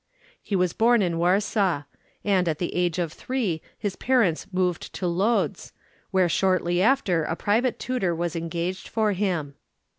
[0.41, 1.83] He was born in Warsaw,
[2.23, 5.73] and, at the age of three, his parents moved to Lodz,
[6.09, 9.53] where shortly after a private tutor was engaged for him.